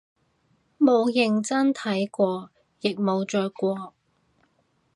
[0.79, 3.93] 冇認真睇過亦冇着過